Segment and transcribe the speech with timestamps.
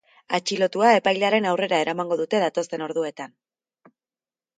[0.35, 3.37] Atxilotua epailearen aurrera eramango dute datozen orduetan.